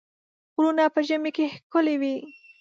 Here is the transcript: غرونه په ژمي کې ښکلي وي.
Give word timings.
غرونه 0.53 0.83
په 0.93 0.99
ژمي 1.07 1.31
کې 1.37 1.45
ښکلي 1.55 1.95
وي. 2.01 2.15